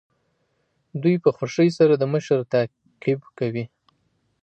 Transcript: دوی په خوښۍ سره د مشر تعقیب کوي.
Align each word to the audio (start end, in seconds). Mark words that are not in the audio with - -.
دوی 1.01 1.15
په 1.23 1.29
خوښۍ 1.35 1.69
سره 1.77 1.93
د 1.97 2.03
مشر 2.13 2.39
تعقیب 2.51 3.19
کوي. 3.37 3.65